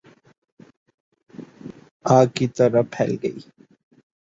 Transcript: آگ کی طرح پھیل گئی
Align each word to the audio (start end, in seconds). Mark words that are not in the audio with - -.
آگ 2.05 2.27
کی 2.35 2.45
طرح 2.55 2.81
پھیل 2.93 3.11
گئی 3.23 3.39